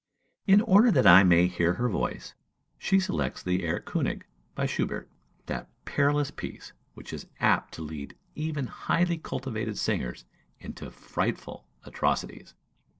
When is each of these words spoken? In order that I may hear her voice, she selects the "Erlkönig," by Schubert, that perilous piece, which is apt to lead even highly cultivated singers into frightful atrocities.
In 0.47 0.61
order 0.61 0.89
that 0.89 1.05
I 1.05 1.23
may 1.23 1.45
hear 1.45 1.73
her 1.73 1.87
voice, 1.87 2.33
she 2.79 2.99
selects 2.99 3.43
the 3.43 3.59
"Erlkönig," 3.59 4.23
by 4.55 4.65
Schubert, 4.65 5.07
that 5.45 5.69
perilous 5.85 6.31
piece, 6.31 6.73
which 6.95 7.13
is 7.13 7.27
apt 7.39 7.75
to 7.75 7.83
lead 7.83 8.15
even 8.33 8.65
highly 8.65 9.19
cultivated 9.19 9.77
singers 9.77 10.25
into 10.59 10.89
frightful 10.89 11.67
atrocities. 11.83 12.55